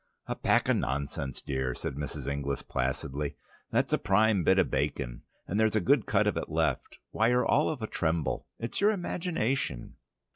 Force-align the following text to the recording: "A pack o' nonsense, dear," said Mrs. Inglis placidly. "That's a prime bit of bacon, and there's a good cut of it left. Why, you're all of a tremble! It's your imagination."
"A 0.25 0.35
pack 0.35 0.67
o' 0.67 0.73
nonsense, 0.73 1.43
dear," 1.43 1.75
said 1.75 1.93
Mrs. 1.93 2.27
Inglis 2.27 2.63
placidly. 2.63 3.35
"That's 3.69 3.93
a 3.93 3.99
prime 3.99 4.43
bit 4.43 4.57
of 4.57 4.71
bacon, 4.71 5.21
and 5.47 5.59
there's 5.59 5.75
a 5.75 5.79
good 5.79 6.07
cut 6.07 6.25
of 6.25 6.37
it 6.37 6.49
left. 6.49 6.97
Why, 7.11 7.27
you're 7.27 7.45
all 7.45 7.69
of 7.69 7.83
a 7.83 7.87
tremble! 7.87 8.47
It's 8.57 8.81
your 8.81 8.89
imagination." 8.89 9.97